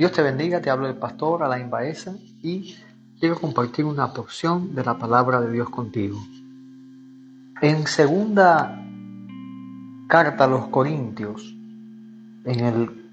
Dios 0.00 0.12
te 0.12 0.22
bendiga, 0.22 0.62
te 0.62 0.70
hablo 0.70 0.88
el 0.88 0.94
pastor 0.94 1.42
Alain 1.42 1.68
Baeza 1.68 2.14
y 2.42 2.74
quiero 3.18 3.38
compartir 3.38 3.84
una 3.84 4.14
porción 4.14 4.74
de 4.74 4.82
la 4.82 4.96
palabra 4.96 5.42
de 5.42 5.52
Dios 5.52 5.68
contigo. 5.68 6.18
En 7.60 7.86
segunda 7.86 8.82
carta 10.08 10.44
a 10.44 10.46
los 10.46 10.68
Corintios, 10.68 11.54
en 12.46 12.60
el 12.60 13.10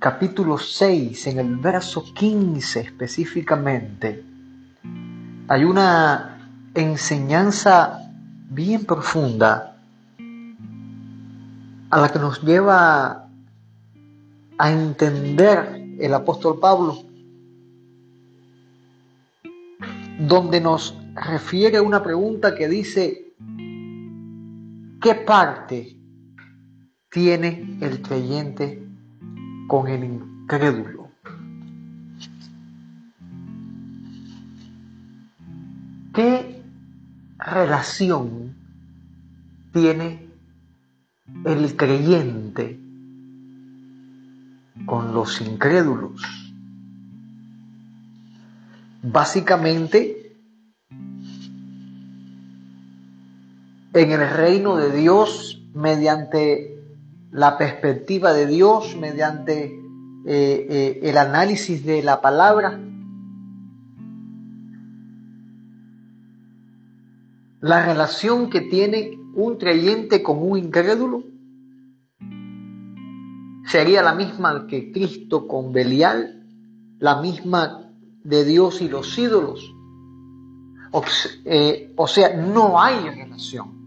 capítulo 0.00 0.58
6, 0.58 1.28
en 1.28 1.38
el 1.38 1.56
verso 1.58 2.02
15 2.12 2.80
específicamente, 2.80 4.24
hay 5.46 5.62
una 5.62 6.40
enseñanza 6.74 8.10
bien 8.48 8.84
profunda 8.84 9.76
a 11.88 12.00
la 12.00 12.08
que 12.08 12.18
nos 12.18 12.42
lleva 12.42 13.28
a 14.58 14.72
entender 14.72 15.79
el 16.00 16.14
apóstol 16.14 16.58
Pablo, 16.58 17.02
donde 20.18 20.60
nos 20.60 20.96
refiere 21.14 21.80
una 21.80 22.02
pregunta 22.02 22.54
que 22.54 22.68
dice, 22.68 23.34
¿qué 25.00 25.14
parte 25.26 25.96
tiene 27.10 27.78
el 27.80 28.00
creyente 28.02 28.82
con 29.68 29.88
el 29.88 30.04
incrédulo? 30.04 31.10
¿Qué 36.14 36.62
relación 37.38 38.54
tiene 39.72 40.28
el 41.44 41.76
creyente 41.76 42.78
con 44.86 45.14
los 45.14 45.40
incrédulos. 45.40 46.22
Básicamente, 49.02 50.36
en 53.92 54.12
el 54.12 54.30
reino 54.30 54.76
de 54.76 54.92
Dios, 54.92 55.62
mediante 55.74 56.78
la 57.30 57.56
perspectiva 57.56 58.32
de 58.32 58.46
Dios, 58.46 58.96
mediante 58.96 59.64
eh, 60.26 60.66
eh, 60.70 61.00
el 61.02 61.16
análisis 61.16 61.84
de 61.84 62.02
la 62.02 62.20
palabra, 62.20 62.78
la 67.60 67.84
relación 67.84 68.50
que 68.50 68.62
tiene 68.62 69.18
un 69.34 69.56
creyente 69.56 70.22
con 70.22 70.38
un 70.38 70.58
incrédulo 70.58 71.29
sería 73.66 74.02
la 74.02 74.14
misma 74.14 74.66
que 74.66 74.92
Cristo 74.92 75.46
con 75.46 75.72
Belial, 75.72 76.46
la 76.98 77.20
misma 77.20 77.90
de 78.24 78.44
Dios 78.44 78.80
y 78.80 78.88
los 78.88 79.16
ídolos. 79.18 79.74
O, 80.92 81.02
eh, 81.44 81.92
o 81.96 82.06
sea, 82.06 82.36
no 82.36 82.80
hay 82.80 83.08
relación. 83.08 83.80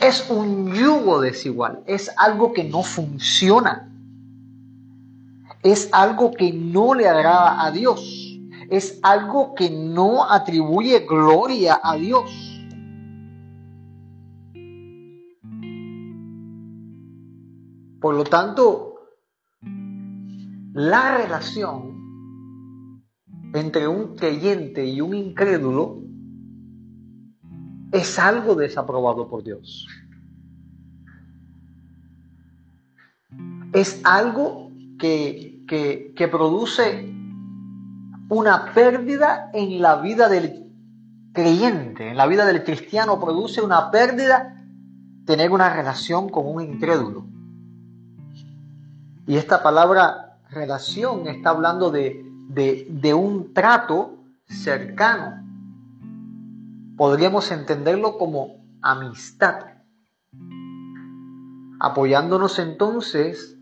Es 0.00 0.28
un 0.30 0.72
yugo 0.72 1.20
desigual, 1.20 1.82
es 1.86 2.10
algo 2.16 2.52
que 2.52 2.64
no 2.64 2.82
funciona. 2.82 3.92
Es 5.62 5.88
algo 5.92 6.32
que 6.32 6.52
no 6.52 6.94
le 6.94 7.08
agrada 7.08 7.64
a 7.64 7.70
Dios. 7.70 8.38
Es 8.70 8.98
algo 9.02 9.54
que 9.54 9.70
no 9.70 10.24
atribuye 10.30 11.00
gloria 11.00 11.80
a 11.82 11.96
Dios. 11.96 12.55
Por 18.06 18.14
lo 18.14 18.22
tanto, 18.22 18.94
la 20.74 21.16
relación 21.16 23.02
entre 23.52 23.88
un 23.88 24.14
creyente 24.14 24.86
y 24.86 25.00
un 25.00 25.12
incrédulo 25.12 26.04
es 27.90 28.16
algo 28.20 28.54
desaprobado 28.54 29.28
por 29.28 29.42
Dios. 29.42 29.88
Es 33.72 34.00
algo 34.04 34.70
que, 35.00 35.64
que, 35.66 36.28
produce 36.28 37.12
una 38.28 38.72
pérdida 38.72 39.50
en 39.52 39.82
la 39.82 39.96
vida 40.00 40.28
del 40.28 40.72
creyente, 41.32 42.10
en 42.10 42.16
la 42.16 42.28
vida 42.28 42.46
del 42.46 42.62
cristiano 42.62 43.18
produce 43.18 43.62
una 43.62 43.90
pérdida 43.90 44.64
tener 45.26 45.50
una 45.50 45.74
relación 45.74 46.28
con 46.28 46.46
un 46.46 46.62
incrédulo. 46.62 47.34
Y 49.26 49.36
esta 49.36 49.62
palabra 49.62 50.38
relación 50.50 51.26
está 51.26 51.50
hablando 51.50 51.90
de, 51.90 53.14
un 53.14 53.52
trato 53.52 54.18
cercano. 54.46 55.42
Podríamos 56.96 57.50
entenderlo 57.50 58.18
como 58.18 58.64
amistad. 58.80 59.66
Apoyándonos 61.80 62.58
entonces 62.58 63.58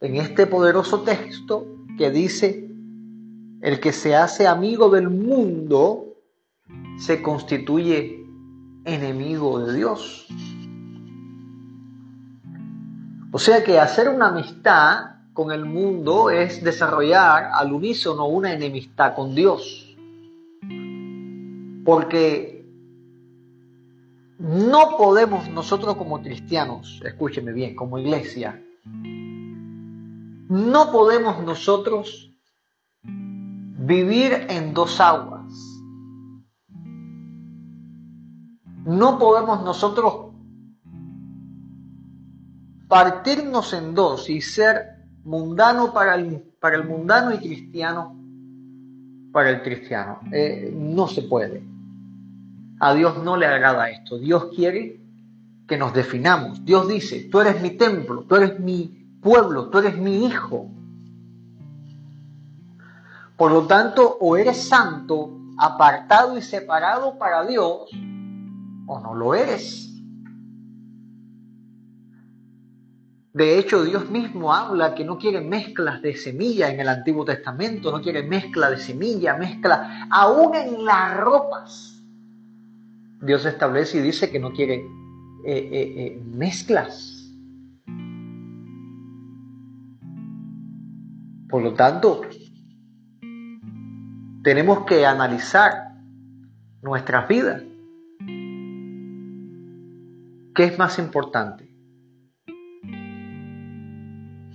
en 0.00 0.16
este 0.16 0.46
poderoso 0.46 1.02
texto 1.02 1.66
que 1.98 2.10
dice, 2.10 2.70
el 3.60 3.80
que 3.80 3.92
se 3.92 4.14
hace 4.14 4.46
amigo 4.46 4.88
del 4.88 5.10
mundo 5.10 6.14
se 6.98 7.20
constituye 7.20 8.24
enemigo 8.84 9.58
de 9.60 9.76
Dios. 9.76 10.26
O 13.32 13.38
sea 13.38 13.62
que 13.62 13.78
hacer 13.78 14.08
una 14.08 14.28
amistad 14.28 15.10
con 15.32 15.52
el 15.52 15.64
mundo 15.64 16.30
es 16.30 16.64
desarrollar 16.64 17.50
al 17.54 17.72
unísono 17.72 18.26
una 18.26 18.52
enemistad 18.52 19.14
con 19.14 19.34
Dios. 19.34 19.96
Porque 21.84 22.66
no 24.38 24.96
podemos 24.96 25.48
nosotros 25.48 25.96
como 25.96 26.20
cristianos, 26.20 27.00
escúcheme 27.04 27.52
bien, 27.52 27.76
como 27.76 27.98
iglesia, 27.98 28.60
no 30.48 30.90
podemos 30.90 31.44
nosotros 31.44 32.32
vivir 33.04 34.46
en 34.48 34.74
dos 34.74 35.00
aguas. 35.00 35.52
No 38.84 39.18
podemos 39.18 39.62
nosotros 39.62 40.29
partirnos 42.90 43.72
en 43.72 43.94
dos 43.94 44.28
y 44.28 44.42
ser 44.42 45.06
mundano 45.24 45.94
para 45.94 46.16
el, 46.16 46.42
para 46.60 46.76
el 46.76 46.84
mundano 46.84 47.32
y 47.32 47.38
cristiano 47.38 48.20
para 49.32 49.50
el 49.50 49.62
cristiano. 49.62 50.20
Eh, 50.32 50.72
no 50.74 51.06
se 51.08 51.22
puede. 51.22 51.62
A 52.80 52.94
Dios 52.94 53.22
no 53.22 53.36
le 53.36 53.46
agrada 53.46 53.90
esto. 53.90 54.18
Dios 54.18 54.48
quiere 54.54 55.00
que 55.66 55.76
nos 55.76 55.92
definamos. 55.92 56.64
Dios 56.64 56.88
dice, 56.88 57.28
tú 57.30 57.40
eres 57.40 57.60
mi 57.60 57.70
templo, 57.70 58.24
tú 58.28 58.36
eres 58.36 58.58
mi 58.58 59.18
pueblo, 59.22 59.68
tú 59.68 59.78
eres 59.78 59.96
mi 59.96 60.26
hijo. 60.26 60.68
Por 63.36 63.52
lo 63.52 63.66
tanto, 63.66 64.18
o 64.20 64.36
eres 64.36 64.68
santo, 64.68 65.30
apartado 65.58 66.36
y 66.36 66.42
separado 66.42 67.18
para 67.18 67.46
Dios, 67.46 67.90
o 68.86 69.00
no 69.00 69.14
lo 69.14 69.34
eres. 69.34 69.99
De 73.32 73.58
hecho, 73.58 73.84
Dios 73.84 74.10
mismo 74.10 74.52
habla 74.52 74.94
que 74.94 75.04
no 75.04 75.16
quiere 75.16 75.40
mezclas 75.40 76.02
de 76.02 76.16
semilla 76.16 76.68
en 76.68 76.80
el 76.80 76.88
Antiguo 76.88 77.24
Testamento, 77.24 77.92
no 77.92 78.02
quiere 78.02 78.24
mezcla 78.24 78.70
de 78.70 78.78
semilla, 78.78 79.36
mezcla 79.36 80.08
aún 80.10 80.56
en 80.56 80.84
las 80.84 81.16
ropas. 81.16 82.02
Dios 83.22 83.44
establece 83.46 83.98
y 83.98 84.00
dice 84.00 84.30
que 84.30 84.40
no 84.40 84.52
quiere 84.52 84.74
eh, 84.74 84.84
eh, 85.46 85.94
eh, 85.96 86.22
mezclas. 86.24 87.30
Por 91.48 91.62
lo 91.62 91.74
tanto, 91.74 92.22
tenemos 94.42 94.84
que 94.86 95.06
analizar 95.06 95.94
nuestras 96.82 97.28
vidas. 97.28 97.62
¿Qué 100.54 100.64
es 100.64 100.78
más 100.78 100.98
importante? 100.98 101.69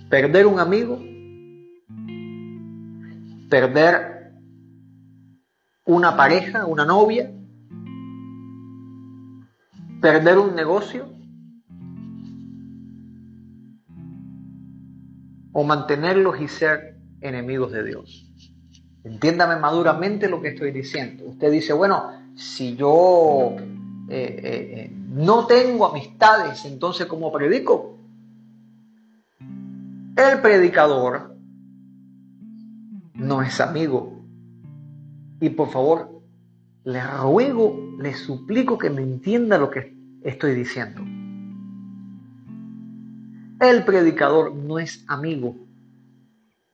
Perder 0.08 0.46
un 0.46 0.60
amigo, 0.60 0.98
perder 3.48 4.32
una 5.84 6.16
pareja, 6.16 6.66
una 6.66 6.84
novia, 6.84 7.30
perder 10.00 10.38
un 10.38 10.54
negocio 10.54 11.08
o 15.52 15.64
mantenerlos 15.64 16.40
y 16.40 16.48
ser 16.48 16.96
enemigos 17.20 17.72
de 17.72 17.84
Dios. 17.84 18.32
Entiéndame 19.04 19.56
maduramente 19.56 20.28
lo 20.28 20.42
que 20.42 20.48
estoy 20.48 20.72
diciendo. 20.72 21.24
Usted 21.26 21.50
dice, 21.50 21.72
bueno, 21.72 22.10
si 22.34 22.76
yo 22.76 23.56
eh, 23.56 24.10
eh, 24.10 24.40
eh, 24.44 24.90
no 25.08 25.46
tengo 25.46 25.86
amistades, 25.86 26.64
entonces 26.64 27.06
¿cómo 27.06 27.32
predico? 27.32 27.95
El 30.16 30.40
predicador 30.40 31.36
no 33.12 33.42
es 33.42 33.60
amigo. 33.60 34.24
Y 35.40 35.50
por 35.50 35.68
favor, 35.68 36.22
le 36.84 37.06
ruego, 37.06 37.96
le 37.98 38.14
suplico 38.14 38.78
que 38.78 38.88
me 38.88 39.02
entienda 39.02 39.58
lo 39.58 39.70
que 39.70 39.94
estoy 40.22 40.54
diciendo. 40.54 41.02
El 43.60 43.84
predicador 43.84 44.54
no 44.54 44.78
es 44.78 45.04
amigo. 45.06 45.54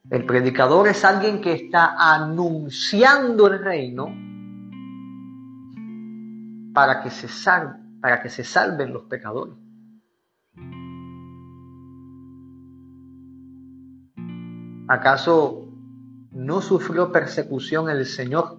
El 0.09 0.25
predicador 0.25 0.87
es 0.87 1.05
alguien 1.05 1.41
que 1.41 1.53
está 1.53 1.97
anunciando 2.15 3.49
el 3.49 3.59
reino 3.65 4.06
para 6.73 7.03
que 7.03 7.11
se, 7.11 7.29
para 8.00 8.23
que 8.23 8.29
se 8.29 8.45
salven 8.45 8.93
los 8.93 9.05
pecadores. 9.05 9.62
¿Acaso 14.93 15.69
no 16.33 16.61
sufrió 16.61 17.12
persecución 17.12 17.89
el 17.89 18.05
Señor? 18.05 18.59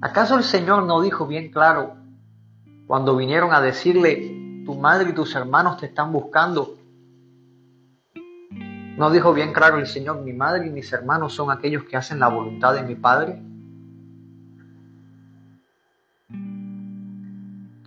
¿Acaso 0.00 0.38
el 0.38 0.44
Señor 0.44 0.84
no 0.84 1.02
dijo 1.02 1.26
bien 1.26 1.50
claro 1.50 1.96
cuando 2.86 3.16
vinieron 3.16 3.52
a 3.52 3.60
decirle, 3.60 4.62
tu 4.64 4.76
madre 4.76 5.10
y 5.10 5.14
tus 5.14 5.34
hermanos 5.34 5.78
te 5.78 5.86
están 5.86 6.12
buscando? 6.12 6.78
¿No 8.14 9.10
dijo 9.10 9.34
bien 9.34 9.52
claro 9.52 9.78
el 9.78 9.88
Señor, 9.88 10.22
mi 10.22 10.32
madre 10.32 10.68
y 10.68 10.70
mis 10.70 10.92
hermanos 10.92 11.34
son 11.34 11.50
aquellos 11.50 11.82
que 11.82 11.96
hacen 11.96 12.20
la 12.20 12.28
voluntad 12.28 12.74
de 12.74 12.84
mi 12.84 12.94
Padre? 12.94 13.42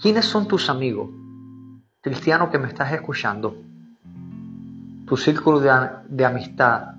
¿Quiénes 0.02 0.26
son 0.26 0.50
tus 0.50 0.70
amigos? 0.70 1.10
Cristiano 2.02 2.52
que 2.52 2.60
me 2.60 2.68
estás 2.68 2.92
escuchando. 2.92 3.56
Tu 5.14 5.18
círculo 5.18 5.60
de, 5.60 5.70
de 6.10 6.26
amistad. 6.26 6.96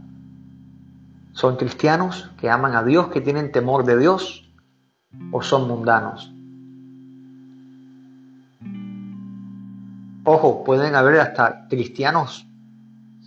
¿Son 1.33 1.57
cristianos 1.57 2.31
que 2.39 2.49
aman 2.49 2.77
a 2.77 2.85
Dios, 2.85 3.09
que 3.09 3.21
tienen 3.21 3.51
temor 3.51 3.85
de 3.85 3.99
Dios? 3.99 4.49
¿O 5.33 5.43
son 5.43 5.67
mundanos? 5.67 6.33
Ojo, 10.23 10.63
pueden 10.63 10.95
haber 10.95 11.19
hasta 11.19 11.67
cristianos 11.67 12.47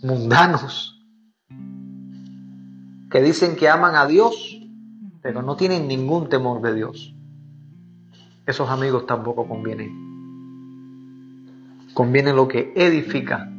mundanos 0.02 0.98
que 3.10 3.20
dicen 3.20 3.56
que 3.56 3.68
aman 3.68 3.94
a 3.94 4.06
Dios, 4.06 4.58
pero 5.20 5.42
no 5.42 5.54
tienen 5.56 5.86
ningún 5.86 6.30
temor 6.30 6.62
de 6.62 6.72
Dios 6.72 7.14
esos 8.46 8.70
amigos 8.70 9.04
tampoco 9.06 9.46
convienen. 9.46 9.92
Conviene 11.92 12.32
lo 12.32 12.48
que 12.48 12.72
edifica, 12.74 13.52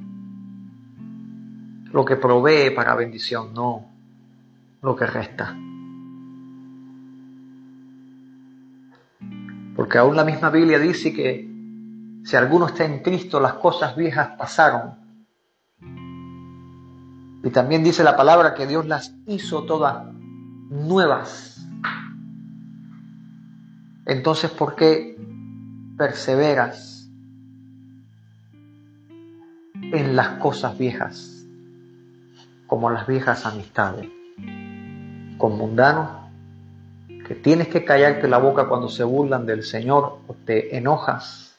lo 1.92 2.06
que 2.06 2.16
provee 2.16 2.72
para 2.72 2.96
bendición, 2.96 3.54
no 3.54 3.86
lo 4.82 4.96
que 4.96 5.06
resta. 5.06 5.58
Porque 9.76 9.98
aún 9.98 10.16
la 10.16 10.26
misma 10.26 10.50
Biblia 10.50 10.80
dice 10.80 11.14
que 11.14 11.50
si 12.24 12.36
alguno 12.36 12.68
está 12.68 12.86
en 12.86 13.00
Cristo, 13.00 13.40
las 13.40 13.54
cosas 13.54 13.96
viejas 13.96 14.30
pasaron. 14.38 14.96
Y 17.44 17.50
también 17.52 17.84
dice 17.84 18.04
la 18.04 18.18
palabra 18.18 18.54
que 18.54 18.68
Dios 18.68 18.86
las 18.86 19.16
hizo 19.26 19.64
todas 19.64 20.14
nuevas. 20.70 21.66
Entonces, 24.06 24.52
¿por 24.52 24.76
qué 24.76 25.18
perseveras 25.98 26.90
en 29.92 30.16
las 30.16 30.40
cosas 30.40 30.78
viejas, 30.78 31.39
como 32.70 32.92
las 32.92 33.08
viejas 33.08 33.48
amistades, 33.48 34.08
con 35.40 35.58
mundanos, 35.58 36.08
que 37.28 37.34
tienes 37.34 37.68
que 37.68 37.84
callarte 37.84 38.28
la 38.28 38.38
boca 38.38 38.70
cuando 38.70 38.88
se 38.88 39.04
burlan 39.04 39.48
del 39.48 39.64
Señor 39.64 40.20
o 40.28 40.36
te 40.46 40.78
enojas? 40.78 41.58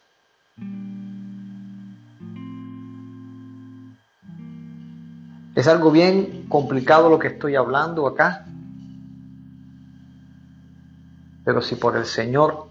Es 5.56 5.66
algo 5.66 5.90
bien 5.90 6.46
complicado 6.48 7.10
lo 7.10 7.18
que 7.18 7.26
estoy 7.26 7.56
hablando 7.56 8.06
acá, 8.06 8.46
pero 11.44 11.60
si 11.60 11.74
por 11.74 11.96
el 11.96 12.04
Señor 12.04 12.68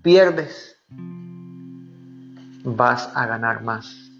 pierdes, 0.00 0.76
vas 2.64 3.10
a 3.16 3.26
ganar 3.26 3.64
más. 3.64 4.12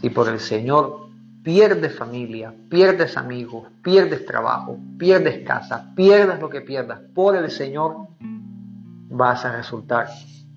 Si 0.00 0.10
por 0.10 0.28
el 0.28 0.38
Señor 0.38 1.05
pierdes 1.46 1.96
familia, 1.96 2.52
pierdes 2.68 3.16
amigos, 3.16 3.68
pierdes 3.80 4.26
trabajo, 4.26 4.80
pierdes 4.98 5.46
casa, 5.46 5.92
pierdes 5.94 6.40
lo 6.40 6.50
que 6.50 6.60
pierdas, 6.60 6.98
por 7.14 7.36
el 7.36 7.48
Señor 7.52 8.08
vas 8.18 9.44
a 9.44 9.56
resultar 9.56 10.08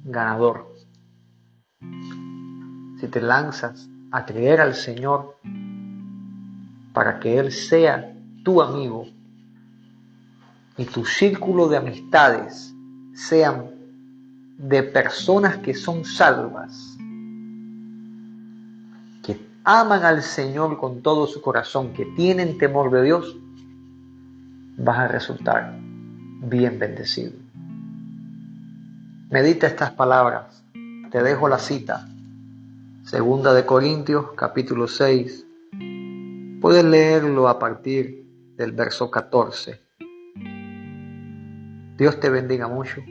ganador. 0.04 0.74
Si 3.00 3.08
te 3.08 3.22
lanzas 3.22 3.88
a 4.10 4.26
creer 4.26 4.62
al 4.62 4.74
Señor 4.74 5.38
para 6.92 7.20
que 7.20 7.38
Él 7.38 7.52
sea 7.52 8.12
tu 8.44 8.60
amigo, 8.60 9.06
y 10.76 10.86
tu 10.86 11.06
círculo 11.06 11.68
de 11.68 11.78
amistades 11.78 12.74
sean 13.14 13.76
de 14.58 14.82
personas 14.82 15.58
que 15.58 15.76
son 15.76 16.04
salvas, 16.04 16.98
que 19.30 19.40
aman 19.64 20.04
al 20.04 20.24
Señor 20.24 20.80
con 20.80 21.02
todo 21.02 21.28
su 21.28 21.42
corazón, 21.42 21.94
que 21.94 22.06
tienen 22.16 22.58
temor 22.58 22.90
de 22.92 23.04
Dios, 23.04 23.38
vas 24.78 24.98
a 24.98 25.08
resultar 25.08 25.78
bien 26.42 26.80
bendecido. 26.80 27.34
Medita 29.30 29.68
estas 29.68 29.92
palabras. 29.92 30.64
Te 31.12 31.22
dejo 31.22 31.48
la 31.48 31.60
cita. 31.60 32.08
Segunda 33.04 33.54
de 33.54 33.66
Corintios, 33.66 34.32
capítulo 34.36 34.88
6. 34.88 35.46
Puedes 36.62 36.84
leerlo 36.84 37.48
a 37.48 37.60
partir 37.60 38.26
del 38.58 38.72
verso 38.72 39.12
14. 39.12 39.80
Dios 41.98 42.20
te 42.20 42.30
bendiga 42.30 42.68
mucho. 42.68 43.02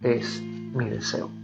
Es 0.00 0.40
mi 0.42 0.88
deseo. 0.88 1.43